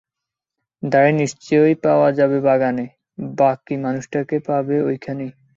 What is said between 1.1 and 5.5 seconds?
নিশ্চয়ই পাওয়া যাবে বাগানে, বাকি মানুষটাকে পাবে এইখানেই।